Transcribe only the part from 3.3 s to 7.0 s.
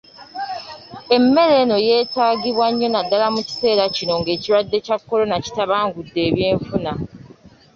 mu kiseera kino ng’ekirwadde kya Korona kitabangudde ebyenfuna.